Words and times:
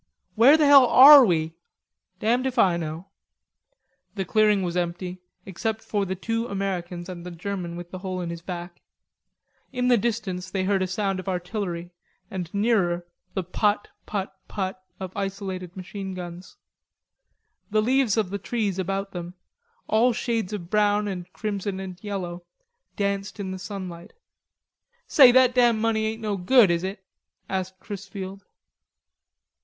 "Where 0.33 0.57
the 0.57 0.65
hell 0.65 0.87
are 0.87 1.23
we?" 1.23 1.53
"Damned 2.19 2.47
if 2.47 2.57
I 2.57 2.75
know." 2.75 3.09
The 4.15 4.25
clearing 4.25 4.63
was 4.63 4.75
empty, 4.75 5.21
except 5.45 5.83
for 5.83 6.07
the 6.07 6.15
two 6.15 6.47
Americans 6.47 7.07
and 7.07 7.23
the 7.23 7.29
German 7.29 7.75
with 7.75 7.91
the 7.91 7.99
hole 7.99 8.19
in 8.19 8.31
his 8.31 8.41
back. 8.41 8.81
In 9.71 9.89
the 9.89 9.99
distance 9.99 10.49
they 10.49 10.63
heard 10.63 10.81
a 10.81 10.87
sound 10.87 11.19
of 11.19 11.29
artillery 11.29 11.91
and 12.31 12.51
nearer 12.51 13.05
the 13.35 13.43
"put, 13.43 13.89
put, 14.07 14.29
put" 14.47 14.75
of 14.99 15.15
isolated 15.15 15.77
machine 15.77 16.15
guns. 16.15 16.57
The 17.69 17.83
leaves 17.83 18.17
of 18.17 18.31
the 18.31 18.39
trees 18.39 18.79
about 18.79 19.11
them, 19.11 19.35
all 19.87 20.13
shades 20.13 20.51
of 20.51 20.71
brown 20.71 21.07
and 21.07 21.31
crimson 21.31 21.79
and 21.79 22.03
yellow, 22.03 22.43
danced 22.95 23.39
in 23.39 23.51
the 23.51 23.59
sunlight. 23.59 24.13
"Say, 25.05 25.31
that 25.31 25.53
damn 25.53 25.79
money 25.79 26.07
ain't 26.07 26.21
no 26.23 26.37
good, 26.37 26.71
is 26.71 26.83
it?" 26.83 27.05
asked 27.47 27.79
Chrisfield. 27.79 28.43